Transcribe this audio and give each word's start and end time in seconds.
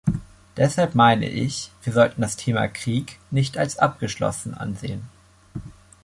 Deshalb 0.57 0.95
meine 0.95 1.29
ich, 1.29 1.69
wir 1.83 1.93
sollten 1.93 2.21
das 2.23 2.35
Thema 2.35 2.67
Krieg 2.67 3.19
nicht 3.29 3.55
als 3.59 3.77
abgeschlossen 3.77 4.55
ansehen. 4.55 5.07